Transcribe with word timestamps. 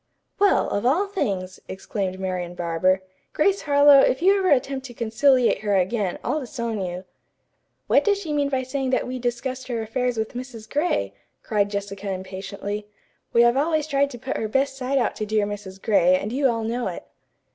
"Well, 0.39 0.67
of 0.71 0.83
all 0.83 1.05
things!" 1.05 1.59
exclaimed 1.67 2.19
Marian 2.19 2.55
Barber. 2.55 3.03
"Grace 3.33 3.61
Harlowe, 3.61 3.99
if 3.99 4.19
you 4.23 4.35
ever 4.39 4.49
attempt 4.49 4.87
to 4.87 4.95
conciliate 4.95 5.59
her 5.59 5.75
again, 5.77 6.17
I'll 6.23 6.39
disown 6.39 6.81
you." 6.83 7.05
"What 7.85 8.03
does 8.03 8.17
she 8.17 8.33
mean 8.33 8.49
by 8.49 8.63
saying 8.63 8.89
that 8.89 9.05
we 9.05 9.19
discussed 9.19 9.67
her 9.67 9.79
affairs 9.83 10.17
with 10.17 10.33
Mrs. 10.33 10.67
Gray?" 10.67 11.13
cried 11.43 11.69
Jessica 11.69 12.09
impatiently. 12.09 12.87
"We 13.31 13.43
have 13.43 13.55
always 13.57 13.85
tried 13.85 14.09
to 14.09 14.17
put 14.17 14.37
her 14.37 14.47
best 14.47 14.75
side 14.75 14.97
out 14.97 15.15
to 15.17 15.25
dear 15.27 15.45
Mrs. 15.45 15.79
Gray, 15.79 16.15
and 16.17 16.33
you 16.33 16.47
all 16.49 16.63
know 16.63 16.87
it." 16.87 17.03